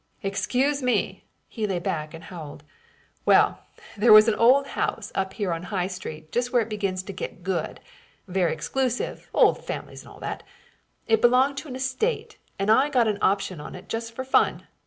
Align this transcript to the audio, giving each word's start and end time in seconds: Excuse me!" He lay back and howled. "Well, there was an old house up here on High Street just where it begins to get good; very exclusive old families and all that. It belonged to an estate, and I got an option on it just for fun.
Excuse 0.23 0.81
me!" 0.81 1.25
He 1.47 1.67
lay 1.67 1.77
back 1.77 2.15
and 2.15 2.23
howled. 2.23 2.63
"Well, 3.23 3.59
there 3.95 4.11
was 4.11 4.27
an 4.27 4.33
old 4.33 4.65
house 4.69 5.11
up 5.13 5.33
here 5.33 5.53
on 5.53 5.61
High 5.61 5.85
Street 5.85 6.31
just 6.31 6.51
where 6.51 6.63
it 6.63 6.69
begins 6.71 7.03
to 7.03 7.13
get 7.13 7.43
good; 7.43 7.79
very 8.27 8.51
exclusive 8.51 9.29
old 9.31 9.63
families 9.63 10.01
and 10.01 10.11
all 10.11 10.19
that. 10.21 10.41
It 11.07 11.21
belonged 11.21 11.57
to 11.57 11.67
an 11.67 11.75
estate, 11.75 12.39
and 12.57 12.71
I 12.71 12.89
got 12.89 13.07
an 13.07 13.19
option 13.21 13.61
on 13.61 13.75
it 13.75 13.89
just 13.89 14.15
for 14.15 14.23
fun. 14.23 14.63